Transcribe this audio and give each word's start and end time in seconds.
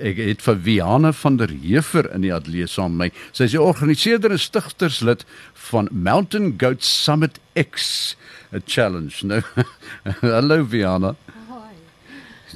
ek 0.00 0.20
het 0.20 0.42
vir 0.44 0.58
Viane 0.64 1.12
van 1.12 1.36
der 1.40 1.52
Heever 1.52 2.08
in 2.14 2.24
die 2.24 2.32
ateljee 2.34 2.68
saam 2.70 2.96
met 2.96 3.12
my. 3.12 3.24
Sy 3.36 3.48
is 3.48 3.54
die 3.56 3.62
organiseerder 3.62 4.32
en 4.34 4.40
stigterslid 4.40 5.24
van 5.70 5.90
Mountain 5.92 6.54
Goat 6.60 6.84
Summit 6.84 7.40
X, 7.58 8.16
'n 8.52 8.62
challenge. 8.66 9.26
Nou, 9.26 9.42
hallo 10.20 10.64
Viana. 10.64 11.14
Hoi. 11.48 11.74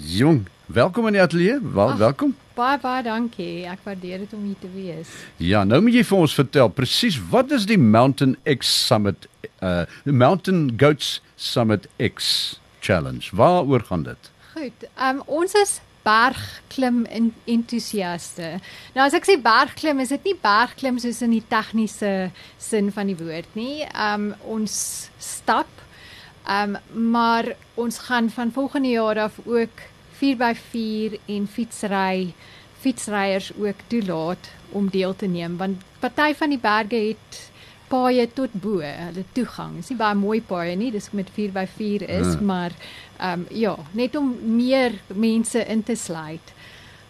Jong, 0.00 0.46
welkom 0.66 1.06
in 1.06 1.18
die 1.18 1.22
ateljee. 1.22 1.60
Wel, 1.60 1.92
Ag. 1.92 1.98
welkom. 1.98 2.34
Baie 2.54 2.78
baie 2.78 3.02
dankie. 3.02 3.66
Ek 3.66 3.80
waardeer 3.84 4.18
dit 4.24 4.32
om 4.32 4.42
hier 4.46 4.58
te 4.60 4.70
wees. 4.74 5.08
Ja, 5.42 5.64
nou 5.64 5.80
moet 5.82 5.94
jy 5.94 6.04
vir 6.06 6.18
ons 6.18 6.34
vertel 6.34 6.68
presies 6.70 7.18
wat 7.30 7.50
is 7.50 7.66
die 7.66 7.78
Mountain 7.78 8.36
X 8.46 8.70
Summit 8.86 9.28
uh 9.60 9.84
Mountain 10.04 10.74
Goats 10.78 11.20
Summit 11.36 11.88
X 11.98 12.60
challenge. 12.80 13.34
Waaroor 13.34 13.82
gaan 13.88 14.02
dit? 14.02 14.30
Goed. 14.54 14.86
Ehm 14.94 15.16
um, 15.18 15.22
ons 15.26 15.52
is 15.58 15.80
bergklim 16.04 17.04
en 17.06 17.30
entoesiaste. 17.48 18.58
Nou 18.94 19.06
as 19.06 19.16
ek 19.16 19.28
sê 19.28 19.38
bergklim, 19.40 20.02
is 20.04 20.12
dit 20.14 20.30
nie 20.30 20.36
bergklim 20.42 21.00
soos 21.02 21.22
in 21.24 21.34
die 21.36 21.44
tegniese 21.50 22.12
sin 22.60 22.92
van 22.94 23.10
die 23.10 23.18
woord 23.18 23.56
nie. 23.58 23.86
Um, 23.92 24.32
ons 24.44 24.76
stap. 25.18 25.70
Um, 26.44 26.76
maar 26.92 27.54
ons 27.80 28.02
gaan 28.04 28.28
van 28.30 28.52
volgende 28.52 28.92
jaar 28.92 29.22
af 29.30 29.38
ook 29.46 29.86
4x4 30.20 31.16
en 31.26 31.48
fietsry 31.48 32.34
fietsryers 32.84 33.48
ook 33.56 33.80
toelaat 33.88 34.50
om 34.76 34.90
deel 34.92 35.16
te 35.16 35.26
neem 35.26 35.56
want 35.56 35.80
party 36.02 36.34
van 36.36 36.52
die 36.52 36.60
berge 36.60 37.00
het 37.08 37.38
paaie 37.94 38.26
tot 38.34 38.52
bo, 38.52 38.80
hulle 38.82 39.24
toegang. 39.38 39.78
Dis 39.80 39.90
nie 39.94 39.98
baie 40.02 40.18
mooi 40.18 40.40
paaie 40.42 40.76
nie, 40.76 40.90
dis 40.94 41.10
met 41.14 41.30
4x4 41.38 42.06
is, 42.20 42.34
Ja. 42.34 42.40
maar 42.52 42.72
ehm 43.18 43.40
um, 43.40 43.46
ja, 43.64 43.76
net 43.92 44.16
om 44.18 44.34
meer 44.56 44.92
mense 45.14 45.62
in 45.68 45.82
te 45.82 45.94
sluit. 45.96 46.54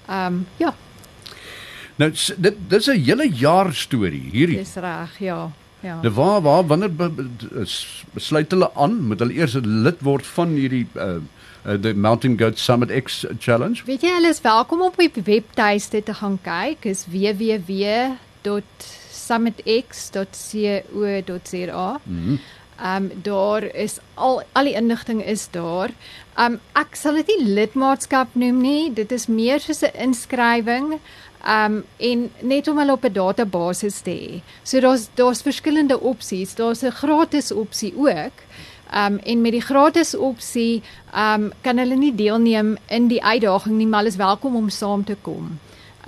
Ehm 0.09 0.27
um, 0.41 0.47
ja, 0.61 0.75
Nou 1.97 2.11
dit 2.39 2.57
dis 2.69 2.87
'n 2.91 2.99
hele 3.07 3.29
jaar 3.31 3.73
storie 3.73 4.31
hierdie. 4.33 4.57
dis 4.57 4.75
reg, 4.75 5.19
ja. 5.19 5.51
Ja. 5.81 6.01
Nou 6.03 6.15
waar 6.15 6.41
waar 6.43 6.67
wanneer 6.67 6.91
is- 7.63 8.05
besluit 8.15 8.51
hulle 8.51 8.71
aan 8.75 9.01
moet 9.07 9.19
hulle 9.21 9.35
eers 9.35 9.55
lid 9.63 10.01
word 10.01 10.27
van 10.27 10.49
hierdie 10.57 10.87
uh, 10.97 11.17
uh 11.67 11.77
the 11.81 11.93
Mountain 11.95 12.39
Goat 12.39 12.59
Summit 12.59 12.91
X 13.05 13.25
challenge? 13.39 13.83
Weet 13.87 14.01
jy, 14.03 14.09
hulle 14.15 14.29
is 14.29 14.41
welkom 14.41 14.81
om 14.81 14.87
op 14.87 14.97
die 14.97 15.23
webtuiste 15.25 16.03
te 16.03 16.15
gaan 16.15 16.39
kyk. 16.43 16.85
Is 16.85 17.05
www.summitx.co.za. 19.27 22.01
Mhm. 22.03 22.37
Ehm 22.77 23.05
um, 23.05 23.11
daar 23.23 23.63
is 23.63 23.99
al 24.15 24.43
al 24.53 24.65
die 24.65 24.75
inligting 24.75 25.25
is 25.25 25.51
daar. 25.51 25.91
Ehm 26.35 26.53
um, 26.53 26.61
ek 26.73 26.97
sal 26.99 27.15
dit 27.15 27.27
nie 27.27 27.45
lidmaatskap 27.55 28.29
noem 28.33 28.61
nie. 28.61 28.93
Dit 28.93 29.13
is 29.13 29.27
meer 29.27 29.61
soos 29.61 29.83
'n 29.83 29.95
inskrywing. 29.95 30.99
Ehm 31.45 31.73
um, 31.73 31.85
en 31.97 32.31
net 32.41 32.69
om 32.69 32.79
hulle 32.79 32.93
op 32.93 33.05
'n 33.05 33.13
database 33.13 34.03
te 34.03 34.11
hê. 34.11 34.43
So 34.63 34.81
daar's 34.81 35.09
daar's 35.15 35.43
verskillende 35.43 36.01
opsies. 36.01 36.55
Daar's 36.55 36.83
'n 36.83 36.91
gratis 36.91 37.53
opsie 37.53 37.95
ook. 37.97 38.33
Um, 38.95 39.19
en 39.19 39.41
met 39.41 39.53
die 39.53 39.61
gratis 39.61 40.15
opsie 40.15 40.83
um, 41.15 41.53
kan 41.61 41.79
hulle 41.79 41.97
nie 41.97 42.15
deelneem 42.15 42.77
in 42.87 43.09
die 43.09 43.25
uitdaging 43.25 43.77
nie, 43.77 43.87
maar 43.87 43.99
hulle 43.99 44.11
is 44.11 44.17
welkom 44.17 44.57
om 44.57 44.69
saam 44.69 45.05
te 45.05 45.17
kom. 45.23 45.59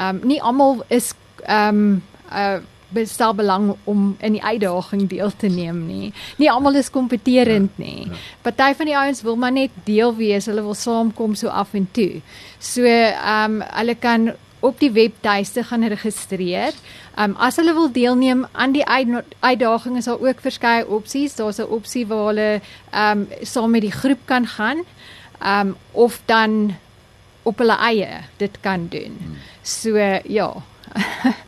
Um, 0.01 0.21
nie 0.23 0.43
almal 0.43 0.85
is 0.89 1.15
um, 1.49 2.03
uh 2.33 2.59
bestel 2.89 3.35
belang 3.35 3.75
om 3.85 4.17
in 4.21 4.37
die 4.37 4.43
uitdaging 4.43 5.09
deel 5.11 5.33
te 5.37 5.49
neem 5.51 5.87
nie. 5.87 6.13
Nie 6.39 6.51
almal 6.51 6.79
is 6.79 6.91
kompeterend 6.91 7.79
nie. 7.79 8.07
Party 8.43 8.73
van 8.79 8.91
die 8.91 8.97
ouens 8.97 9.23
wil 9.27 9.37
maar 9.37 9.53
net 9.53 9.75
deel 9.85 10.15
wees, 10.17 10.47
hulle 10.47 10.63
wil 10.63 10.75
saamkom 10.75 11.35
so 11.35 11.49
af 11.49 11.75
en 11.75 11.89
toe. 11.93 12.23
So 12.59 12.85
ehm 12.87 13.61
um, 13.61 13.63
hulle 13.75 13.95
kan 13.95 14.33
op 14.61 14.79
die 14.81 14.91
webtuiste 14.91 15.65
gaan 15.65 15.87
registreer. 15.89 16.73
Ehm 17.17 17.31
um, 17.31 17.37
as 17.37 17.57
hulle 17.57 17.75
wil 17.75 17.93
deelneem 17.93 18.47
aan 18.53 18.73
die 18.73 18.87
uit, 18.87 19.25
uitdaging 19.41 19.97
is 19.97 20.05
daar 20.05 20.21
ook 20.21 20.41
verskeie 20.41 20.87
opsies. 20.87 21.35
Daar's 21.35 21.59
'n 21.59 21.71
opsie 21.71 22.07
waar 22.07 22.27
hulle 22.27 22.61
ehm 22.91 23.19
um, 23.19 23.29
saam 23.43 23.71
met 23.71 23.83
die 23.83 23.93
groep 23.93 24.21
kan 24.25 24.47
gaan. 24.47 24.85
Ehm 25.41 25.69
um, 25.69 25.77
of 25.93 26.21
dan 26.25 26.77
op 27.43 27.59
hulle 27.59 27.77
eie 27.79 28.21
dit 28.37 28.61
kan 28.61 28.89
doen. 28.89 29.39
So 29.63 29.97
ja. 30.25 30.53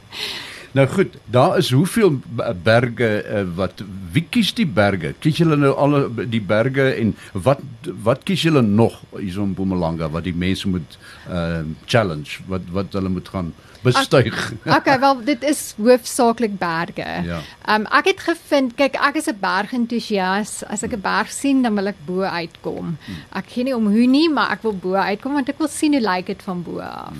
Nou 0.78 0.88
goed, 0.88 1.16
daar 1.26 1.56
is 1.58 1.70
hoeveel 1.70 2.20
berge 2.62 3.24
uh, 3.24 3.42
wat 3.54 3.82
wie 4.12 4.22
kies 4.30 4.52
die 4.54 4.66
berge? 4.66 5.10
Kies 5.18 5.40
julle 5.42 5.56
nou 5.58 5.72
al 5.74 5.96
die 6.30 6.42
berge 6.42 6.92
en 6.92 7.16
wat 7.32 7.64
wat 8.06 8.22
kies 8.28 8.44
julle 8.46 8.62
nog 8.62 9.00
hier 9.16 9.40
in 9.42 9.56
Mpumalanga 9.56 10.10
wat 10.14 10.28
die 10.28 10.36
mense 10.36 10.70
moet 10.70 10.98
uh 11.26 11.64
challenge 11.86 12.44
wat 12.52 12.70
wat 12.76 12.94
hulle 12.94 13.10
moet 13.10 13.30
gaan 13.34 13.50
bestyg? 13.82 14.38
Okay, 14.78 14.98
wel 15.00 15.24
dit 15.26 15.42
is 15.50 15.74
hoofsaaklik 15.78 16.54
berge. 16.58 17.06
Ja. 17.26 17.40
Um 17.74 17.86
ek 17.98 18.12
het 18.12 18.22
gevind, 18.28 18.74
kyk, 18.78 18.98
ek 19.02 19.18
is 19.18 19.28
'n 19.30 19.38
bergentoesias. 19.40 20.62
As 20.70 20.82
ek 20.82 20.94
'n 20.94 21.02
berg 21.02 21.32
sien, 21.32 21.62
dan 21.62 21.74
wil 21.74 21.90
ek 21.90 21.98
bo 22.06 22.22
uitkom. 22.22 22.96
Ek 23.34 23.50
gee 23.50 23.64
nie 23.64 23.76
om 23.76 23.86
hoe 23.86 24.06
nie, 24.06 24.28
maar 24.30 24.50
ek 24.54 24.62
wil 24.62 24.76
bo 24.76 24.94
uitkom 24.94 25.34
want 25.34 25.48
ek 25.48 25.58
wil 25.58 25.68
sien 25.68 25.92
hoe 25.92 26.02
lyk 26.02 26.26
dit 26.26 26.42
van 26.42 26.62
bo 26.62 26.78
af. 26.78 27.16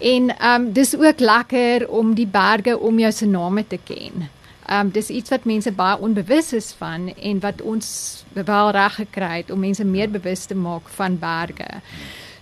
En 0.00 0.30
um 0.52 0.72
dis 0.72 0.96
ook 0.96 1.20
lekker 1.20 1.88
om 1.88 2.14
die 2.14 2.26
berge 2.26 2.78
om 2.78 2.98
jou 2.98 3.12
se 3.12 3.26
name 3.26 3.66
te 3.66 3.78
ken. 3.84 4.28
Um 4.70 4.90
dis 4.94 5.10
iets 5.10 5.30
wat 5.30 5.44
mense 5.44 5.72
baie 5.76 5.98
onbewus 6.00 6.52
is 6.56 6.72
van 6.78 7.10
en 7.14 7.40
wat 7.40 7.60
ons 7.60 7.88
wel 8.32 8.70
reg 8.70 8.94
gekry 8.94 9.32
het 9.42 9.50
om 9.50 9.60
mense 9.60 9.84
meer 9.84 10.10
bewus 10.10 10.46
te 10.48 10.56
maak 10.56 10.88
van 10.96 11.18
berge. 11.18 11.82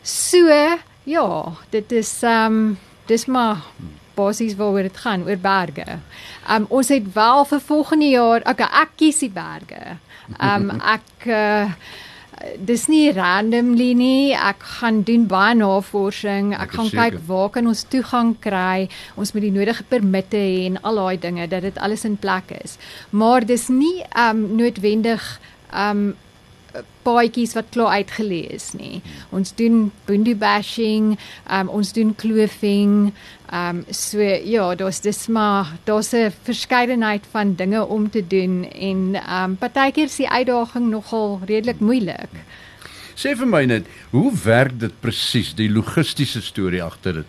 So, 0.03 0.47
ja, 1.05 1.29
dit 1.71 1.93
is 1.93 2.13
um 2.23 2.79
dis 3.07 3.27
maar 3.27 3.65
basies 4.15 4.55
waaroor 4.59 4.87
dit 4.87 4.97
gaan, 4.97 5.27
oor 5.27 5.39
berge. 5.43 5.99
Um 6.51 6.67
ons 6.69 6.89
het 6.95 7.13
wel 7.15 7.45
vir 7.45 7.61
volgende 7.61 8.13
jaar, 8.13 8.47
okay, 8.47 8.71
ek 8.83 8.95
kies 9.03 9.19
die 9.25 9.35
berge. 9.35 9.99
Um 10.39 10.71
ek 10.97 11.27
uh, 11.27 11.75
dis 12.59 12.87
nie 12.89 13.13
randomly 13.13 13.93
nie. 13.95 14.35
Ek 14.35 14.63
gaan 14.81 15.03
doen 15.03 15.27
baie 15.31 15.55
navorsing. 15.59 16.55
Ek 16.55 16.71
gaan 16.77 16.91
seker. 16.91 17.11
kyk 17.19 17.27
waar 17.27 17.51
kan 17.51 17.67
ons 17.67 17.85
toegang 17.91 18.35
kry. 18.41 18.89
Ons 19.17 19.33
moet 19.35 19.43
die 19.43 19.55
nodige 19.55 19.85
permitte 19.89 20.37
hê 20.37 20.67
en 20.67 20.81
al 20.83 21.01
daai 21.03 21.19
dinge 21.19 21.49
dat 21.49 21.63
dit 21.63 21.79
alles 21.79 22.05
in 22.05 22.17
plek 22.17 22.53
is. 22.63 22.79
Maar 23.11 23.47
dis 23.47 23.69
nie 23.69 24.05
um 24.17 24.57
noodwendig 24.57 25.41
um 25.75 26.15
paadjies 27.03 27.55
wat 27.57 27.71
klaar 27.73 28.03
uitgelê 28.03 28.43
is 28.55 28.73
nie. 28.77 29.01
Ons 29.35 29.55
doen 29.57 29.89
boondoe 30.09 30.37
bashing, 30.39 31.17
um, 31.51 31.69
ons 31.69 31.93
doen 31.97 32.15
kloofing. 32.15 33.13
Um 33.49 33.85
so 33.91 34.21
ja, 34.21 34.75
daar's 34.77 35.01
dis 35.01 35.27
maar 35.33 35.73
daar's 35.85 36.13
'n 36.13 36.33
verskeidenheid 36.43 37.25
van 37.31 37.55
dinge 37.55 37.87
om 37.87 38.11
te 38.11 38.27
doen 38.27 38.65
en 38.71 39.17
um 39.17 39.57
partykeer 39.57 40.05
is 40.05 40.17
die 40.17 40.29
uitdaging 40.29 40.91
nogal 40.91 41.41
redelik 41.47 41.81
moeilik. 41.81 42.29
Sê 43.19 43.35
vir 43.35 43.47
my 43.47 43.65
net, 43.65 43.87
hoe 44.11 44.31
werk 44.45 44.79
dit 44.79 45.01
presies 45.01 45.55
die 45.55 45.71
logistiese 45.71 46.43
storie 46.43 46.83
agter 46.83 47.13
dit? 47.13 47.27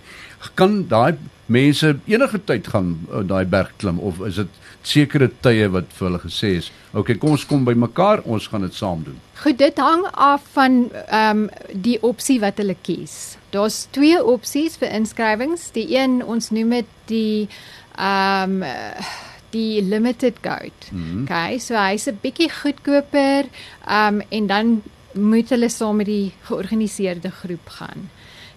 Kan 0.56 0.88
daai 0.88 1.18
mense 1.50 1.96
enige 2.06 2.40
tyd 2.46 2.68
gaan 2.68 2.92
uh, 3.10 3.24
daai 3.28 3.46
berg 3.46 3.72
klim 3.82 4.00
of 4.00 4.22
is 4.28 4.36
dit 4.36 4.60
sekere 4.86 5.30
tye 5.44 5.68
wat 5.74 5.90
vir 5.98 6.08
hulle 6.08 6.22
gesê 6.24 6.52
is, 6.60 6.70
okay, 6.94 7.18
kom 7.20 7.34
ons 7.36 7.46
kom 7.50 7.66
bymekaar, 7.68 8.22
ons 8.26 8.48
gaan 8.52 8.64
dit 8.68 8.76
saam 8.76 9.02
doen. 9.04 9.18
Goed, 9.42 9.58
dit 9.60 9.82
hang 9.82 10.06
af 10.14 10.46
van 10.56 10.82
ehm 11.08 11.46
um, 11.46 11.72
die 11.74 11.98
opsie 12.04 12.40
wat 12.44 12.62
hulle 12.62 12.76
kies. 12.84 13.16
Daar's 13.54 13.88
twee 13.96 14.20
opsies 14.20 14.78
vir 14.82 14.94
inskrywings. 15.00 15.72
Die 15.76 15.88
een 15.96 16.20
ons 16.24 16.52
noem 16.56 16.78
dit 16.80 16.94
die 17.12 17.50
ehm 17.98 18.62
um, 18.62 18.70
die 19.50 19.82
limited 19.82 20.38
goat. 20.46 20.92
Mm 20.92 21.04
-hmm. 21.04 21.24
Okay, 21.24 21.58
so 21.60 21.74
hy's 21.76 22.08
'n 22.08 22.20
bietjie 22.22 22.50
goedkoper 22.62 23.50
ehm 23.88 24.22
um, 24.22 24.22
en 24.30 24.48
dan 24.48 24.82
moet 25.14 25.50
hulle 25.50 25.70
saam 25.70 25.96
met 25.96 26.06
die 26.06 26.34
georganiseerde 26.42 27.32
groep 27.32 27.70
gaan. 27.70 28.10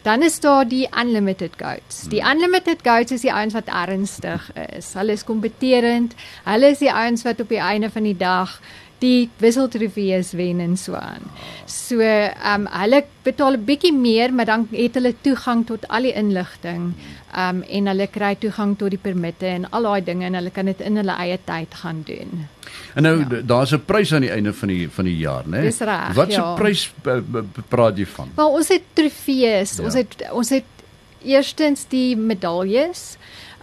Dan 0.03 0.23
is 0.23 0.41
daar 0.41 0.69
die 0.69 0.89
unlimited 0.99 1.55
goats. 1.57 2.03
Die 2.11 2.21
unlimited 2.21 2.83
goats 2.83 3.13
is 3.13 3.23
die 3.23 3.33
ouens 3.33 3.55
wat 3.55 3.71
ernstig 3.71 4.49
is. 4.75 4.93
Hulle 4.99 5.13
is 5.13 5.25
kompeterend. 5.25 6.15
Hulle 6.45 6.73
is 6.75 6.83
die 6.83 6.91
ouens 6.93 7.23
wat 7.23 7.41
op 7.41 7.49
die 7.49 7.63
einde 7.63 7.91
van 7.91 8.03
die 8.03 8.17
dag 8.17 8.61
die 9.03 9.29
wisseltrofees 9.43 10.33
wen 10.39 10.61
en 10.65 10.77
so 10.81 10.95
aan. 10.99 11.25
So, 11.67 11.99
ehm 12.01 12.67
um, 12.67 12.67
hulle 12.81 13.03
betaal 13.27 13.57
'n 13.59 13.65
bietjie 13.65 13.93
meer, 13.93 14.33
maar 14.33 14.47
dan 14.47 14.69
het 14.73 14.95
hulle 14.95 15.15
toegang 15.23 15.67
tot 15.67 15.89
al 15.89 16.03
die 16.03 16.15
inligting. 16.15 16.93
Ehm 17.35 17.57
um, 17.57 17.63
en 17.63 17.87
hulle 17.87 18.07
kry 18.07 18.35
toegang 18.37 18.77
tot 18.79 18.91
die 18.91 18.99
permitte 19.03 19.47
en 19.47 19.67
al 19.71 19.83
daai 19.83 20.03
dinge 20.05 20.25
en 20.27 20.35
hulle 20.35 20.51
kan 20.51 20.67
dit 20.67 20.81
in 20.81 20.97
hulle 20.97 21.17
eie 21.19 21.39
tyd 21.45 21.75
gaan 21.75 22.03
doen. 22.07 22.49
En 22.95 23.03
nou 23.03 23.19
Ja. 23.19 23.41
daar's 23.43 23.73
'n 23.73 23.85
prys 23.85 24.13
aan 24.15 24.21
die 24.21 24.31
einde 24.31 24.53
van 24.53 24.69
die 24.69 24.89
van 24.91 25.05
die 25.05 25.17
jaar, 25.19 25.45
né? 25.47 25.61
Dis 25.63 25.81
reg, 25.81 26.15
Wat 26.15 26.29
'n 26.29 26.33
ja. 26.33 26.55
prys 26.55 26.93
uh, 27.07 27.13
uh, 27.35 27.43
praat 27.69 27.97
jy 27.99 28.07
van? 28.07 28.29
Wel, 28.37 28.49
ons 28.49 28.69
het 28.69 28.83
trofees. 28.95 29.77
Ja. 29.77 29.85
Ons 29.85 29.95
het 29.95 30.17
ons 30.33 30.49
het 30.51 30.65
eerstens 31.25 31.87
die 31.89 32.17
medaljes. 32.17 33.17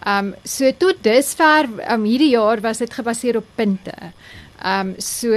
Ehm 0.04 0.26
um, 0.26 0.34
so 0.44 0.70
tot 0.78 0.96
dusver 1.02 1.68
um, 1.92 2.04
hierdie 2.04 2.30
jaar 2.30 2.60
was 2.60 2.78
dit 2.78 2.92
gebaseer 2.94 3.36
op 3.36 3.44
punte. 3.54 3.92
Ehm 4.62 4.88
um, 4.88 4.94
so 4.98 5.30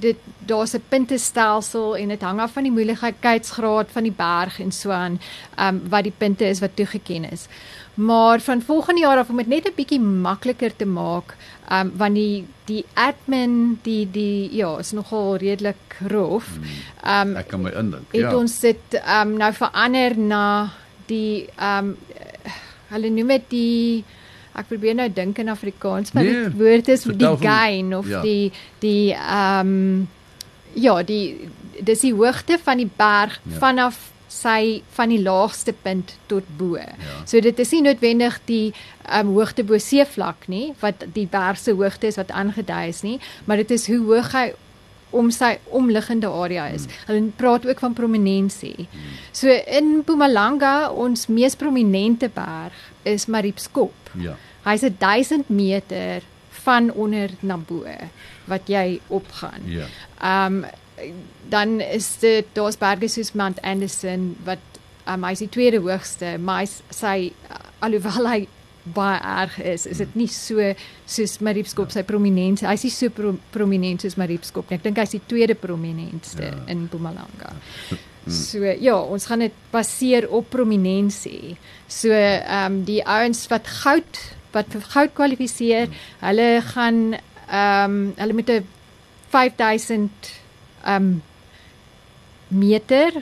dit 0.00 0.16
daar's 0.46 0.72
'n 0.74 0.82
puntestelsel 0.88 1.96
en 1.96 2.08
dit 2.08 2.22
hang 2.22 2.40
af 2.40 2.52
van 2.52 2.62
die 2.62 2.72
moeilikheidsgraad 2.72 3.90
van 3.92 4.02
die 4.02 4.12
berg 4.16 4.60
en 4.60 4.72
so 4.72 4.90
aan 4.90 5.20
ehm 5.56 5.74
um, 5.74 5.88
wat 5.88 6.02
die 6.02 6.14
punte 6.18 6.44
is 6.44 6.60
wat 6.60 6.76
toegeken 6.76 7.30
is. 7.30 7.46
Maar 7.94 8.40
van 8.40 8.62
volgende 8.62 9.00
jaar 9.00 9.18
af 9.18 9.28
om 9.28 9.36
dit 9.36 9.46
net 9.46 9.66
'n 9.68 9.72
bietjie 9.76 10.00
makliker 10.00 10.76
te 10.76 10.84
maak, 10.86 11.36
ehm 11.68 11.86
um, 11.86 11.92
want 11.96 12.14
die 12.14 12.46
die 12.64 12.84
admin 12.94 13.78
die 13.82 14.08
die 14.10 14.54
ja, 14.56 14.78
is 14.78 14.92
nogal 14.92 15.36
redelik 15.36 15.98
rof. 16.08 16.46
Hmm. 16.46 16.64
Ehm 17.04 17.28
um, 17.28 17.36
Ek 17.36 17.48
kan 17.48 17.62
my 17.62 17.70
indink. 17.70 18.12
het 18.12 18.20
Ja. 18.20 18.36
ons 18.36 18.60
dit 18.60 18.80
ehm 18.90 19.28
um, 19.28 19.36
nou 19.36 19.52
verander 19.52 20.18
na 20.18 20.70
die 21.06 21.48
ehm 21.58 21.78
um, 21.86 21.96
hulle 22.88 23.08
noem 23.10 23.28
dit 23.28 23.42
die 23.48 24.04
ek 24.54 24.68
probeer 24.68 24.94
nou 24.94 25.08
dink 25.08 25.38
in 25.38 25.48
Afrikaans 25.48 26.12
wat 26.12 26.22
Nee, 26.24 26.32
die 26.48 26.56
woord 26.58 26.88
is 26.88 27.02
die 27.04 27.36
gain 27.40 27.94
of 27.96 28.08
ja. 28.08 28.20
die 28.22 28.52
die 28.80 29.12
ehm 29.14 29.68
um, 29.74 30.08
ja, 30.74 31.02
die 31.02 31.48
dis 31.84 32.00
die 32.00 32.14
hoogte 32.16 32.58
van 32.64 32.78
die 32.80 32.90
berg 32.96 33.40
Ja. 33.44 33.58
vanaf 33.58 33.98
sy 34.32 34.80
van 34.96 35.10
die 35.12 35.20
laagste 35.20 35.72
punt 35.72 36.14
tot 36.26 36.44
bo. 36.56 36.76
Ja. 36.80 36.94
So 37.28 37.40
dit 37.44 37.58
is 37.60 37.70
nie 37.72 37.82
noodwendig 37.84 38.38
die 38.48 38.72
um, 39.12 39.34
hoogte 39.36 39.64
bo 39.64 39.76
seevlak 39.78 40.48
nie 40.48 40.72
wat 40.80 41.04
die 41.14 41.26
berg 41.28 41.58
se 41.60 41.72
hoogte 41.76 42.06
is 42.08 42.16
wat 42.16 42.30
aangedui 42.32 42.88
is 42.88 43.02
nie, 43.02 43.18
maar 43.44 43.56
dit 43.60 43.70
is 43.70 43.86
hoe 43.92 43.98
hoog 44.06 44.32
hy 44.32 44.52
om 45.12 45.28
sy 45.30 45.58
omliggende 45.68 46.26
area 46.32 46.70
is. 46.72 46.86
Hulle 47.04 47.28
praat 47.36 47.66
ook 47.68 47.80
van 47.84 47.92
prominensie. 47.92 48.88
So 49.36 49.52
in 49.52 49.98
Mpumalanga 49.98 50.88
ons 50.90 51.26
mees 51.28 51.54
prominente 51.60 52.30
berg 52.32 52.72
is 53.02 53.26
Mariepskop. 53.26 53.92
Ja. 54.18 54.36
Hy's 54.64 54.82
'n 54.82 54.96
1000 54.98 55.48
meter 55.50 56.22
van 56.62 56.90
onder 56.92 57.30
na 57.40 57.56
bo 57.56 57.84
wat 58.44 58.68
jy 58.68 59.00
opgaan. 59.08 59.62
Ja. 59.66 59.86
Ehm 60.20 60.64
um, 60.64 60.64
dan 61.48 61.80
is 61.80 62.18
dit 62.20 62.46
daar's 62.52 62.76
berge 62.78 63.08
soos 63.08 63.32
Mount 63.32 63.60
Anderson 63.62 64.36
wat 64.44 64.58
um, 65.08 65.24
hy's 65.24 65.38
die 65.38 65.48
tweede 65.48 65.80
hoogste, 65.80 66.36
maar 66.38 66.58
hy's 66.60 66.82
sy 66.90 67.32
alhoewel 67.80 68.28
hy 68.28 68.48
baie 68.82 69.18
erg 69.42 69.58
is, 69.62 69.86
is 69.86 69.98
dit 70.02 70.14
nie 70.14 70.26
so 70.28 70.72
soos 71.06 71.38
Mariepskop 71.38 71.90
sy 71.94 72.02
prominensie. 72.02 72.66
Hy's 72.68 72.82
nie 72.84 72.90
so 72.90 73.08
pro, 73.10 73.34
prominent 73.50 74.00
soos 74.02 74.14
Mariepskop 74.18 74.70
nie. 74.70 74.76
Ek 74.78 74.82
dink 74.82 74.96
hy's 74.98 75.10
die 75.10 75.22
tweede 75.26 75.54
prominentste 75.54 76.42
Ja. 76.42 76.62
in 76.66 76.82
Mpumalanga. 76.84 77.52
So 78.30 78.62
ja, 78.62 78.96
ons 79.00 79.26
gaan 79.26 79.38
dit 79.42 79.54
baseer 79.70 80.28
op 80.30 80.50
prominensie. 80.50 81.56
So 81.88 82.08
ehm 82.10 82.72
um, 82.72 82.84
die 82.84 83.02
ouens 83.02 83.46
wat 83.50 83.66
goud 83.66 84.20
wat 84.52 84.66
vir 84.70 84.80
goud 84.94 85.12
kwalifiseer, 85.16 85.88
hulle 86.20 86.62
gaan 86.74 87.16
ehm 87.48 87.84
um, 87.90 88.14
hulle 88.16 88.32
met 88.32 88.50
'n 88.50 88.66
5000 89.30 90.10
ehm 90.84 90.94
um, 90.94 91.22
meter 92.48 93.12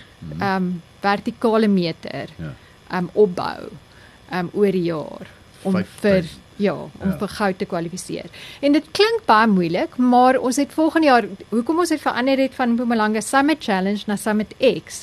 ehm 0.41 0.57
um, 0.57 0.83
vertikale 1.01 1.69
meter 1.69 2.29
Ja. 2.37 2.55
ehm 2.91 3.05
um, 3.05 3.11
opbou 3.13 3.71
ehm 4.31 4.39
um, 4.39 4.51
oor 4.53 4.73
die 4.73 4.83
jaar 4.83 5.27
om 5.63 5.73
5000. 5.73 6.01
vir 6.01 6.25
ja, 6.61 6.75
om 6.75 7.09
Ja. 7.11 7.17
vir 7.19 7.29
goud 7.29 7.59
te 7.59 7.65
kwalifiseer. 7.65 8.27
En 8.61 8.73
dit 8.77 8.85
klink 8.93 9.25
baie 9.27 9.47
moeilik, 9.49 9.97
maar 9.97 10.37
ons 10.39 10.57
het 10.61 10.73
volgende 10.77 11.07
jaar 11.09 11.25
hoekom 11.49 11.79
ons 11.79 11.89
het 11.95 12.01
verander 12.05 12.39
het 12.39 12.55
van 12.55 12.73
Mpumalanga 12.77 13.21
Summit 13.25 13.65
Challenge 13.65 14.03
na 14.07 14.17
Summit 14.17 14.55
X. 14.85 15.03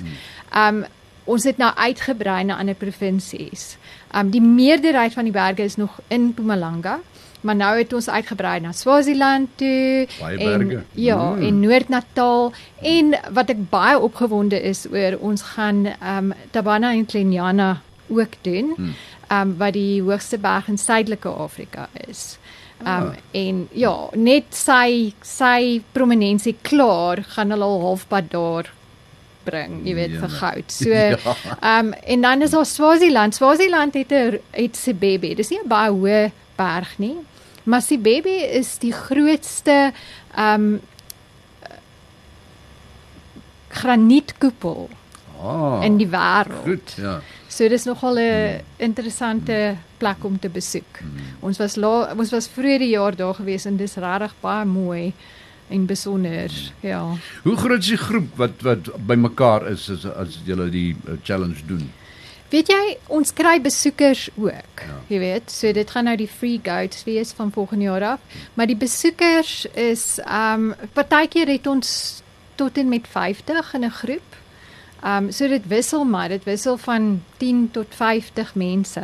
Ehm 0.54 0.76
um, 0.76 0.86
ons 1.28 1.44
het 1.44 1.58
nou 1.60 1.74
uitgebrei 1.76 2.44
na 2.48 2.56
ander 2.58 2.76
provinsies. 2.76 3.78
Ehm 4.14 4.26
um, 4.26 4.30
die 4.32 4.42
meerderheid 4.42 5.14
van 5.14 5.24
die 5.24 5.34
berge 5.34 5.64
is 5.64 5.76
nog 5.76 6.00
in 6.08 6.28
Mpumalanga, 6.32 7.00
maar 7.42 7.56
nou 7.56 7.78
het 7.78 7.94
ons 7.94 8.10
uitgebrei 8.10 8.60
na 8.60 8.72
Swaziland 8.72 9.50
toe 9.56 10.08
Baie 10.20 10.38
en 10.38 10.68
berge. 10.68 10.84
ja, 10.94 11.18
Mm. 11.34 11.42
en 11.44 11.60
Noord-Natal 11.60 12.54
en 12.82 13.16
wat 13.34 13.50
ek 13.50 13.70
baie 13.70 14.00
opgewonde 14.00 14.62
is 14.62 14.86
oor 14.92 15.18
ons 15.20 15.42
gaan 15.42 15.86
ehm 15.86 16.18
um, 16.18 16.34
Tabana 16.52 16.92
en 16.92 17.06
Kleniana 17.06 17.82
ook 18.10 18.34
doen. 18.42 18.74
Hmm. 18.76 18.94
Um, 19.32 19.58
wat 19.58 19.74
die 19.74 20.02
hoogste 20.02 20.38
berg 20.38 20.68
in 20.68 20.78
Suidelike 20.78 21.30
Afrika 21.30 21.90
is. 22.08 22.38
Ehm 22.86 23.02
um, 23.02 23.08
Ah. 23.10 23.16
en 23.32 23.68
ja, 23.72 24.10
net 24.14 24.46
sy 24.56 25.14
sy 25.22 25.82
prominensie 25.92 26.56
klaar 26.62 27.24
gaan 27.36 27.52
hulle 27.52 27.64
al 27.64 27.82
halfpad 27.82 28.30
daar 28.32 28.72
bring, 29.44 29.82
jy 29.88 29.94
weet, 29.96 30.12
Ja. 30.12 30.20
vir 30.20 30.30
goud. 30.30 30.72
So 30.82 30.90
Ja. 30.90 31.18
ehm 31.62 31.86
um, 31.88 31.94
en 31.94 32.22
dan 32.22 32.42
is 32.42 32.52
daar 32.52 32.66
Swaziland. 32.66 33.36
Swaziland 33.36 33.94
het 33.94 34.12
'n 34.12 34.40
het 34.52 34.76
Sibebe. 34.78 35.36
Dis 35.36 35.50
nie 35.50 35.60
'n 35.64 35.68
baie 35.68 35.92
hoë 35.92 36.32
berg 36.56 36.98
nie, 37.00 37.16
maar 37.64 37.82
Sibebe 37.82 38.30
is 38.60 38.78
die 38.78 38.92
grootste 38.94 39.92
ehm 40.36 40.54
um, 40.64 40.82
granietkoepel 43.70 44.90
Ah. 45.42 45.84
in 45.84 45.98
die 45.98 46.08
wêreld. 46.10 46.64
Goed, 46.64 46.94
ja. 46.98 47.20
So 47.48 47.68
dis 47.68 47.86
nogal 47.86 48.18
'n 48.20 48.62
interessante 48.78 49.78
plek 49.98 50.24
om 50.24 50.40
te 50.40 50.50
besoek. 50.50 51.00
Hmm. 51.00 51.10
Ons 51.40 51.58
was 51.58 51.76
la, 51.76 52.14
ons 52.18 52.32
was 52.32 52.48
vroeër 52.48 52.80
die 52.80 52.90
jaar 52.90 53.16
daar 53.16 53.34
gewees 53.34 53.66
en 53.66 53.78
dis 53.78 53.96
regtig 53.96 54.34
baie 54.42 54.66
mooi 54.66 55.14
en 55.68 55.86
besonder. 55.86 56.52
Ja. 56.80 57.16
Hoe 57.44 57.56
groot 57.56 57.80
is 57.80 57.88
die 57.88 57.98
groep 57.98 58.36
wat 58.36 58.62
wat 58.62 58.92
bymekaar 59.06 59.68
is 59.68 59.90
as 59.90 60.06
as 60.06 60.40
julle 60.46 60.70
die 60.70 60.96
uh, 61.06 61.18
challenge 61.24 61.66
doen? 61.68 61.92
Weet 62.48 62.70
jy, 62.72 62.84
ons 63.12 63.34
kry 63.36 63.58
besoekers 63.60 64.30
ook. 64.40 64.84
Ja. 64.86 65.00
Jy 65.12 65.20
weet, 65.20 65.52
so 65.52 65.72
dit 65.76 65.90
gaan 65.92 66.08
nou 66.08 66.16
die 66.16 66.30
free 66.32 66.62
goats 66.64 67.04
wees 67.04 67.34
van 67.36 67.52
volgende 67.52 67.90
jaar 67.90 68.06
af, 68.14 68.40
maar 68.54 68.70
die 68.70 68.80
besoekers 68.80 69.66
is 69.74 70.20
ehm 70.24 70.72
um, 70.72 70.92
partykeer 70.94 71.52
het 71.52 71.68
ons 71.68 72.22
tot 72.56 72.78
en 72.78 72.90
met 72.90 73.08
50 73.08 73.74
in 73.74 73.86
'n 73.86 73.92
groep. 73.92 74.38
Ehm 75.04 75.24
um, 75.26 75.32
so 75.32 75.48
dit 75.48 75.68
wissel 75.68 76.04
maar, 76.06 76.30
dit 76.30 76.44
wissel 76.44 76.78
van 76.78 77.22
10 77.38 77.70
tot 77.72 77.86
50 77.90 78.56
mense. 78.56 79.00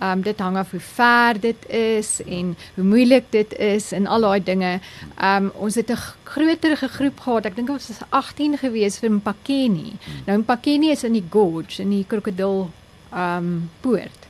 Ehm 0.00 0.10
um, 0.10 0.22
dit 0.22 0.38
hang 0.38 0.56
af 0.56 0.70
hoe 0.70 0.80
ver 0.80 1.40
dit 1.40 1.68
is 1.68 2.20
en 2.24 2.56
hoe 2.74 2.84
moeilik 2.84 3.24
dit 3.30 3.56
is 3.58 3.92
en 3.92 4.06
al 4.06 4.20
daai 4.20 4.42
dinge. 4.42 4.80
Ehm 5.18 5.44
um, 5.44 5.50
ons 5.54 5.74
het 5.74 5.90
'n 5.90 5.96
g- 5.96 6.16
groter 6.24 6.76
groep 6.76 7.20
gehad. 7.20 7.44
Ek 7.46 7.56
dink 7.56 7.68
ons 7.70 7.88
was 7.88 7.98
18 8.10 8.58
gewees 8.58 8.98
vir 8.98 9.10
Mpakeni. 9.10 9.92
Nou 10.26 10.38
Mpakeni 10.38 10.90
is 10.90 11.04
in 11.04 11.12
die 11.12 11.24
gorge 11.30 11.82
in 11.82 11.90
die 11.90 12.04
krokodil 12.08 12.70
ehm 13.12 13.36
um, 13.36 13.70
poort. 13.80 14.25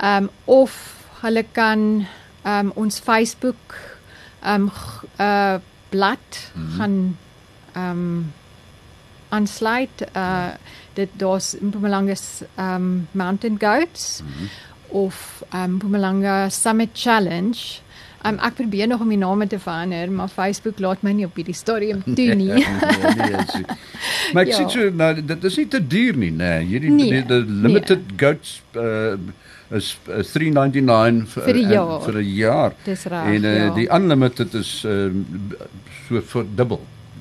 Um 0.00 0.30
of 0.44 0.72
hulle 1.20 1.42
kan 1.52 2.06
um 2.48 2.72
ons 2.80 2.96
Facebook 3.04 3.76
um 4.46 4.70
g- 4.70 5.04
uh 5.20 5.58
blad 5.90 6.38
mm 6.54 6.66
-hmm. 6.66 6.76
gaan 6.78 7.16
um 7.76 8.32
aansluit. 9.28 10.04
Uh 10.16 10.48
dit 10.94 11.08
daar's 11.16 11.56
Mpumalanga 11.60 12.14
um 12.58 13.08
Mountain 13.12 13.58
Goats 13.60 14.22
mm 14.22 14.28
-hmm. 14.28 14.48
of 14.88 15.42
um 15.54 15.70
Mpumalanga 15.74 16.48
Summit 16.50 16.90
Challenge. 16.94 17.58
Um, 18.24 18.36
ek 18.44 18.54
probeer 18.58 18.86
nog 18.86 19.00
om 19.00 19.08
die 19.08 19.16
name 19.18 19.46
te 19.48 19.58
verander, 19.58 20.10
maar 20.12 20.28
Facebook 20.28 20.78
laat 20.78 21.02
my 21.02 21.12
nie 21.16 21.24
op 21.24 21.34
hierdie 21.40 21.54
stadium 21.56 22.02
toe 22.04 22.34
nie. 22.34 22.50
nee, 22.52 22.64
nee, 23.16 23.30
is- 23.32 23.78
maar 24.34 24.42
ek 24.44 24.48
Ja. 24.52 24.56
sien 24.56 24.68
so 24.70 24.90
nou 24.90 25.14
dit 25.22 25.44
is 25.44 25.56
nie 25.56 25.68
te 25.68 25.80
duur 25.86 26.16
nie, 26.16 26.30
né? 26.30 26.50
Hierdie 26.60 26.90
Nee, 26.90 27.10
die, 27.10 27.22
die 27.26 27.60
limited 27.64 28.00
goats 28.20 28.60
uh 28.76 29.16
is 29.70 29.92
uh, 30.10 30.20
399 30.26 31.28
vir 31.30 31.54
en- 31.54 31.70
jaar. 31.70 32.00
vir 32.02 32.14
'n 32.20 32.24
jaar. 32.34 32.72
Dis 32.84 33.04
reg. 33.04 33.24
En 33.34 33.44
uh, 33.44 33.56
ja. 33.56 33.74
die 33.74 33.88
unlimited 33.88 34.54
is 34.54 34.84
uh, 34.84 35.08
so 36.08 36.20
vir 36.20 36.44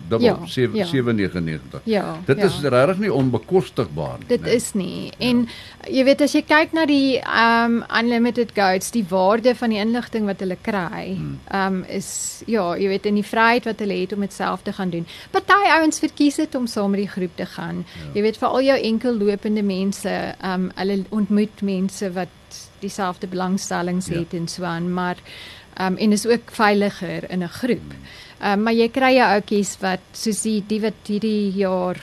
dubbel 0.09 0.27
Ja, 0.27 0.37
7 0.45 0.75
ja. 0.75 0.85
799. 0.85 1.81
Ja. 1.83 2.17
Dit 2.25 2.37
ja. 2.37 2.45
is 2.45 2.59
regtig 2.61 2.97
nie 3.03 3.11
onbekostigbaar 3.13 4.17
nie. 4.19 4.27
Dit 4.27 4.41
nee. 4.41 4.55
is 4.55 4.73
nie. 4.73 5.11
En 5.17 5.45
jy 5.87 6.03
weet 6.07 6.23
as 6.25 6.35
jy 6.35 6.41
kyk 6.47 6.73
na 6.77 6.85
die 6.89 7.19
um 7.21 7.79
unlimited 8.01 8.53
goats, 8.57 8.91
die 8.95 9.05
waarde 9.09 9.55
van 9.55 9.73
die 9.73 9.81
inligting 9.81 10.27
wat 10.29 10.43
hulle 10.43 10.57
kry, 10.65 11.17
um 11.61 11.83
is 11.87 12.09
ja, 12.49 12.71
jy 12.79 12.89
weet 12.91 13.09
in 13.09 13.19
die 13.21 13.25
vryheid 13.25 13.69
wat 13.69 13.83
hulle 13.83 14.01
het 14.01 14.15
om 14.15 14.25
dit 14.25 14.33
self 14.33 14.65
te 14.65 14.73
gaan 14.75 14.93
doen. 14.93 15.07
Party 15.31 15.61
ouens 15.77 16.01
verkies 16.01 16.39
dit 16.41 16.55
om 16.55 16.67
saam 16.67 16.91
met 16.95 17.05
die 17.05 17.11
groep 17.11 17.35
te 17.37 17.45
gaan. 17.45 17.85
Ja. 17.85 18.11
Jy 18.17 18.25
weet 18.27 18.41
vir 18.41 18.49
al 18.49 18.67
jou 18.71 18.79
enkel 18.93 19.21
lopende 19.23 19.63
mense, 19.63 20.17
um 20.43 20.69
hulle 20.75 21.03
ontmoet 21.09 21.61
mense 21.61 22.11
wat 22.15 22.35
dieselfde 22.79 23.27
belangstellings 23.27 24.07
Ja. 24.07 24.13
ja. 24.13 24.19
het 24.19 24.33
en 24.33 24.47
so 24.47 24.63
aan, 24.63 24.93
maar 24.93 25.17
um 25.79 25.97
en 25.97 26.11
is 26.11 26.27
ook 26.27 26.51
veiliger 26.51 27.29
in 27.31 27.43
'n 27.43 27.49
groep. 27.49 27.93
Um 28.41 28.63
maar 28.63 28.73
jy 28.73 28.87
kry 28.89 29.13
jou 29.17 29.27
ouetjies 29.35 29.77
wat 29.81 29.99
soos 30.13 30.41
die 30.45 30.61
die 30.67 30.79
wat 30.81 31.07
hierdie 31.07 31.51
jaar 31.59 31.97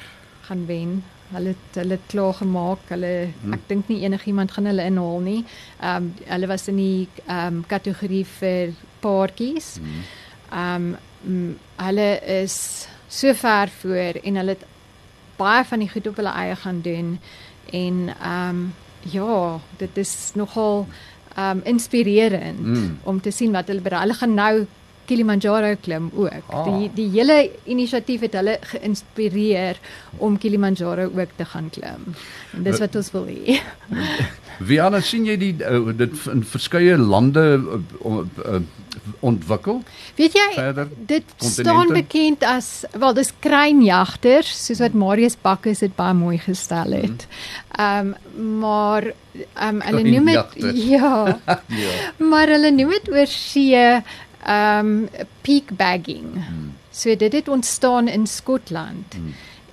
gaan 0.48 0.66
wen. 0.68 1.02
Hulle 1.32 1.54
het 1.54 1.74
hulle 1.80 1.96
het 1.96 2.06
klaar 2.12 2.34
gemaak. 2.34 2.78
Hulle 2.88 3.28
Hmm. 3.42 3.52
ek 3.54 3.68
dink 3.68 3.88
nie 3.88 4.02
enigiemand 4.04 4.52
gaan 4.52 4.66
hulle 4.66 4.84
inhaal 4.84 5.20
nie. 5.20 5.44
Ehm 5.80 5.96
um, 5.96 6.14
hulle 6.28 6.46
was 6.46 6.68
in 6.68 6.76
die 6.76 7.08
ehm 7.26 7.46
um, 7.56 7.64
kategorie 7.66 8.24
vir 8.24 8.74
paartjies. 9.00 9.80
Ehm 10.52 10.94
um, 11.26 11.56
hulle 11.76 12.20
is 12.42 12.86
so 13.08 13.32
ver 13.34 13.68
voor 13.80 14.20
en 14.22 14.36
hulle 14.36 14.50
het 14.56 14.64
baie 15.38 15.64
van 15.64 15.78
die 15.78 15.88
goed 15.88 16.06
op 16.06 16.16
hulle 16.16 16.32
eie 16.32 16.56
gaan 16.56 16.80
doen 16.82 17.18
en 17.72 18.08
ehm 18.22 18.48
um, 18.50 18.74
ja, 19.10 19.60
dit 19.78 19.96
is 19.98 20.32
nogal 20.34 20.86
ehm 21.36 21.50
um, 21.58 21.62
inspirerend 21.64 22.60
Mm. 22.60 22.98
om 23.04 23.20
te 23.20 23.30
sien 23.30 23.52
wat 23.52 23.66
hulle 23.68 23.80
bereik. 23.80 24.00
Hulle 24.00 24.14
gaan 24.14 24.34
nou 24.34 24.66
Kilimanjaro 25.06 25.74
klim 25.82 26.10
ook. 26.14 26.50
Ah. 26.50 26.66
Die 26.66 26.90
die 26.94 27.08
hele 27.14 27.38
inisiatief 27.64 28.26
het 28.26 28.36
hulle 28.38 28.58
geïnspireer 28.72 29.80
om 30.18 30.38
Kilimanjaro 30.38 31.10
ook 31.12 31.36
te 31.36 31.44
gaan 31.44 31.70
klim. 31.70 32.10
En 32.56 32.66
dis 32.66 32.82
wat 32.82 32.96
ons 32.96 33.12
wil 33.14 33.30
hê. 33.30 33.60
Wiana 34.68 35.02
sien 35.04 35.26
jy 35.28 35.36
die 35.36 35.52
uh, 35.60 35.92
dit 35.96 36.14
in 36.32 36.42
verskeie 36.48 36.96
lande 36.96 37.44
uh, 37.60 37.80
uh, 38.08 38.60
ontwikkel? 39.20 39.82
Weet 40.16 40.36
jy, 40.38 40.46
Verder, 40.54 40.88
dit 41.10 41.34
staan 41.44 41.92
bekend 41.92 42.44
as 42.46 42.70
wel 42.96 43.14
dis 43.18 43.32
kreinjagters, 43.44 44.54
soos 44.66 44.80
wat 44.84 44.96
Marius 44.96 45.36
Bakkes 45.42 45.84
dit 45.84 45.94
baie 45.98 46.16
mooi 46.16 46.38
gestel 46.40 46.96
het. 46.96 47.28
Ehm 47.76 48.14
um, 48.14 48.58
maar 48.60 49.10
ehm 49.54 49.76
um, 49.76 49.80
hulle 49.84 50.02
noem 50.08 50.32
dit 50.32 50.56
ja, 50.94 51.38
Ja. 51.84 51.94
maar 52.16 52.48
hulle 52.48 52.72
noem 52.72 52.96
dit 52.96 53.10
oor 53.12 53.28
see 53.28 53.84
um, 54.48 55.08
peak 55.40 55.76
bagging. 55.76 56.44
So 56.90 57.16
dit 57.16 57.32
het 57.32 57.48
ontstaan 57.48 58.08
in 58.08 58.26
Skotland. 58.26 59.16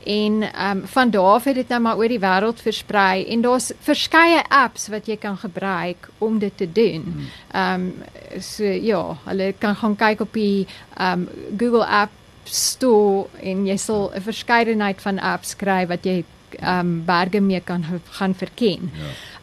En 0.03 0.41
ehm 0.53 0.77
um, 0.77 0.87
van 0.87 1.09
daar 1.09 1.21
af 1.21 1.43
het 1.43 1.55
dit 1.55 1.67
nou 1.67 1.81
maar 1.81 1.97
oor 1.97 2.07
die 2.07 2.19
wêreld 2.19 2.61
versprei 2.61 3.25
en 3.25 3.41
daar's 3.41 3.71
verskeie 3.79 4.43
apps 4.49 4.87
wat 4.87 5.05
jy 5.07 5.17
kan 5.17 5.37
gebruik 5.37 6.09
om 6.17 6.39
dit 6.39 6.57
te 6.57 6.71
doen. 6.71 7.27
Ehm 7.51 7.81
um, 7.81 7.93
so 8.39 8.63
ja, 8.63 9.17
hulle 9.23 9.53
kan 9.57 9.75
gaan 9.75 9.95
kyk 9.95 10.21
op 10.21 10.33
die 10.33 10.67
ehm 10.97 11.19
um, 11.19 11.29
Google 11.57 11.85
App 11.85 12.11
Store 12.43 13.27
en 13.39 13.65
jy 13.65 13.77
sal 13.77 14.11
'n 14.15 14.21
verskeidenheid 14.21 15.01
van 15.01 15.19
apps 15.19 15.55
kry 15.55 15.87
wat 15.87 16.03
jy 16.05 16.23
ehm 16.59 16.79
um, 16.79 17.05
berge 17.05 17.39
mee 17.39 17.59
kan 17.59 17.85
gaan 18.09 18.35
verken. 18.35 18.91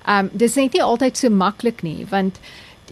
Ehm 0.04 0.18
um, 0.24 0.30
dis 0.32 0.54
net 0.54 0.72
nie 0.72 0.82
altyd 0.82 1.16
so 1.16 1.30
maklik 1.30 1.82
nie 1.82 2.06
want 2.10 2.40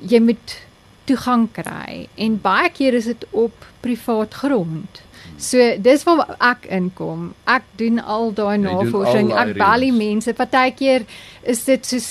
jy 0.01 0.21
moet 0.21 0.68
toegang 1.09 1.47
kry 1.57 2.07
en 2.17 2.39
baie 2.45 2.71
keer 2.75 2.95
is 2.99 3.09
dit 3.11 3.25
op 3.33 3.67
privaat 3.85 4.35
grond. 4.43 5.03
So 5.39 5.59
dis 5.79 6.05
waar 6.07 6.37
ek 6.41 6.67
inkom. 6.75 7.29
Ek 7.47 7.65
doen 7.81 7.99
al 8.03 8.33
daai 8.35 8.57
al 8.59 8.65
navorsing. 8.67 9.29
daai 9.33 9.51
Ek 9.51 9.59
bel 9.61 9.87
die 9.87 9.93
mense. 9.95 10.35
Partykeer 10.35 11.05
is 11.43 11.65
dit 11.69 11.87
soos 11.87 12.09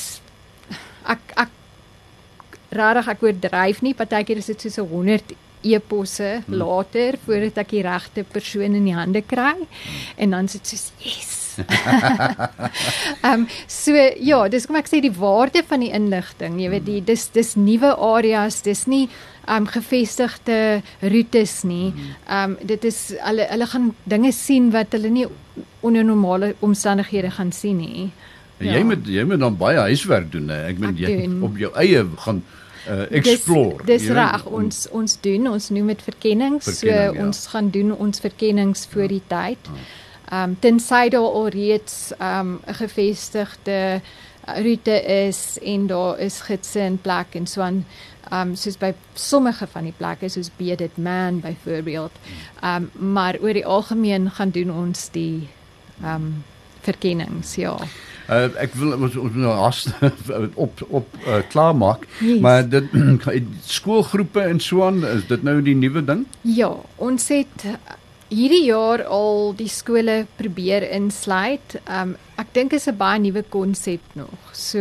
ek 1.07 1.33
ek 1.45 1.49
rarig 2.77 3.07
ek 3.13 3.21
oordryf 3.23 3.81
nie. 3.85 3.93
Partykeer 3.97 4.37
is 4.43 4.49
dit 4.51 4.61
soos 4.67 4.77
'n 4.79 4.87
100 4.91 5.35
e-posse 5.63 6.43
Hmm. 6.45 6.53
later 6.61 7.17
voordat 7.25 7.57
ek 7.63 7.69
die 7.69 7.81
regte 7.81 8.23
persoon 8.23 8.75
in 8.75 8.85
die 8.85 8.93
hande 8.95 9.21
kry 9.21 9.55
en 10.17 10.29
dan 10.29 10.47
sit 10.47 10.67
soos 10.67 10.91
yes. 11.01 11.36
Ehm 13.27 13.33
um, 13.33 13.47
so 13.67 13.93
ja, 14.19 14.43
dis 14.51 14.67
kom 14.67 14.77
ek 14.79 14.89
sê 14.91 15.01
die 15.03 15.13
waarde 15.13 15.63
van 15.67 15.83
die 15.83 15.91
inligting, 15.95 16.59
jy 16.61 16.69
weet 16.73 16.85
die 16.87 17.01
dis 17.05 17.27
dis 17.35 17.55
nuwe 17.59 17.93
areas, 17.95 18.61
dis 18.65 18.85
nie 18.87 19.05
ehm 19.47 19.63
um, 19.63 19.67
gevestigde 19.71 20.59
roetes 21.01 21.61
nie. 21.63 21.93
Ehm 22.27 22.55
um, 22.55 22.57
dit 22.67 22.87
is 22.89 23.01
hulle 23.23 23.47
hulle 23.51 23.67
gaan 23.73 23.91
dinge 24.03 24.31
sien 24.35 24.71
wat 24.75 24.95
hulle 24.97 25.11
nie 25.13 25.27
onder 25.85 26.05
normale 26.05 26.55
omstandighede 26.59 27.31
gaan 27.39 27.51
sien 27.51 27.77
nie. 27.77 28.09
En 28.57 28.71
jy 28.73 28.83
moet 28.83 29.07
jy 29.07 29.25
moet 29.29 29.39
dan 29.39 29.57
baie 29.57 29.79
huiswerk 29.89 30.31
doen. 30.31 30.49
Hè? 30.49 30.63
Ek 30.71 30.79
meen 30.81 30.97
jy 30.97 31.19
doen. 31.23 31.41
op 31.45 31.57
jou 31.61 31.71
eie 31.77 32.05
gaan 32.25 32.41
uh, 32.89 33.05
explore. 33.19 33.85
Dis, 33.85 34.07
dis 34.07 34.15
reg. 34.17 34.45
Ons 34.45 34.87
ons 34.95 35.19
doen, 35.21 35.47
ons 35.53 35.69
noem 35.69 35.93
dit 35.93 36.03
verkenning. 36.09 36.57
Verkenning, 36.63 37.13
so 37.13 37.21
ja. 37.21 37.25
ons 37.25 37.45
gaan 37.53 37.71
doen 37.73 37.93
ons 37.95 38.23
verkennings 38.23 38.87
voor 38.91 39.07
die 39.13 39.23
tyd. 39.29 39.71
Ehm 40.27 40.49
um, 40.49 40.59
tensy 40.59 41.09
daar 41.09 41.31
alreeds 41.31 42.11
ehm 42.17 42.39
um, 42.39 42.59
'n 42.65 42.73
gevestigde 42.73 44.01
uh, 44.47 44.63
roete 44.63 45.01
is 45.01 45.59
en 45.63 45.87
daar 45.87 46.19
is 46.19 46.41
gidse 46.41 46.79
in 46.79 47.01
plek 47.01 47.27
en 47.31 47.47
so 47.47 47.61
aan 47.61 47.85
ehm 48.29 48.47
um, 48.47 48.55
soos 48.55 48.77
by 48.77 48.93
sommige 49.13 49.67
van 49.67 49.83
die 49.83 49.93
plekke 49.97 50.29
soos 50.29 50.49
Bearded 50.55 50.97
Man 50.97 51.39
byvoorbeeld. 51.39 52.11
Ehm 52.61 52.87
um, 52.95 53.13
maar 53.13 53.37
oor 53.41 53.53
die 53.53 53.65
algemeen 53.65 54.31
gaan 54.31 54.49
doen 54.49 54.71
ons 54.71 55.09
die 55.11 55.47
ehm 56.01 56.15
um, 56.15 56.43
verkennings, 56.81 57.55
ja. 57.55 57.77
Uh, 58.27 58.47
ek 58.59 58.73
wil 58.75 58.91
ons 58.91 59.15
ons 59.15 59.35
nou 59.39 59.53
haast 59.55 59.87
op 60.65 60.81
op 60.87 61.13
uh, 61.23 61.39
klaarmaak. 61.49 62.07
Yes. 62.19 62.39
Maar 62.39 62.69
dit 62.69 62.89
skoolgroepe 63.77 64.41
en 64.41 64.59
so 64.59 64.83
aan, 64.83 65.05
is 65.05 65.27
dit 65.27 65.43
nou 65.43 65.61
die 65.61 65.75
nuwe 65.75 66.03
ding? 66.03 66.25
Ja, 66.41 66.75
ons 66.95 67.27
het 67.27 67.63
hierdie 68.29 68.65
jaar 68.67 69.03
al 69.05 69.53
die 69.57 69.69
skole 69.71 70.25
probeer 70.37 70.83
insluit. 70.91 71.77
Um 71.87 72.15
ek 72.37 72.53
dink 72.53 72.73
is 72.73 72.87
'n 72.87 72.97
baie 72.97 73.19
nuwe 73.19 73.43
konsep 73.49 74.01
nog. 74.15 74.37
So 74.53 74.79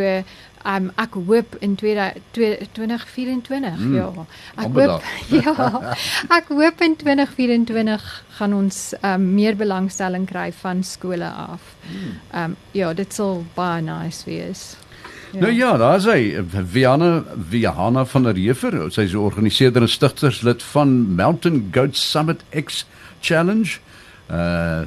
um 0.64 0.90
ek 0.98 1.14
hoop 1.14 1.56
in 1.60 1.76
20- 1.76 2.20
2024 2.32 3.78
Mm, 3.78 3.94
ja. 3.94 4.26
Ek 4.56 4.72
hoop 4.72 5.02
ja. 5.44 5.94
Ek 6.30 6.48
hoop 6.48 6.80
in 6.80 6.96
2024 6.96 8.24
gaan 8.38 8.54
ons 8.54 8.94
um 9.02 9.34
meer 9.34 9.54
belangstelling 9.56 10.26
kry 10.26 10.52
van 10.52 10.82
skole 10.82 11.28
af. 11.30 11.76
Um 12.34 12.56
ja, 12.72 12.92
dit 12.92 13.12
sal 13.14 13.44
baie 13.54 13.82
nice 13.82 14.24
wees. 14.26 14.76
Ja. 15.36 15.42
Nou 15.42 15.52
ja, 15.52 15.76
daar's 15.76 16.06
hy, 16.08 16.38
Viana 16.48 17.24
Viana 17.48 18.06
van 18.08 18.22
der 18.24 18.38
Heever. 18.40 18.76
Sy 18.90 19.02
is 19.04 19.12
'n 19.12 19.20
organiseerder 19.20 19.82
en 19.82 19.88
stigterslid 19.88 20.62
van 20.62 21.14
Mountain 21.14 21.68
Goat 21.72 21.96
Summit 21.96 22.40
X 22.50 22.86
Challenge. 23.20 23.78
Uh 24.30 24.80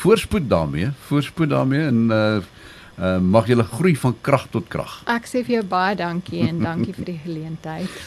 voorspoed 0.00 0.48
daarmee, 0.48 0.88
voorspoed 1.06 1.48
daarmee 1.48 1.84
en 1.86 2.08
uh, 2.10 2.36
uh 2.98 3.18
mag 3.18 3.46
julle 3.46 3.64
groei 3.64 3.96
van 3.96 4.16
krag 4.20 4.46
tot 4.50 4.68
krag. 4.68 5.02
Ek 5.04 5.28
sê 5.28 5.44
vir 5.44 5.58
jou 5.58 5.64
baie 5.68 5.96
dankie 5.96 6.40
en 6.48 6.62
dankie 6.64 6.94
vir 6.96 7.04
die 7.04 7.20
geleentheid. 7.24 8.00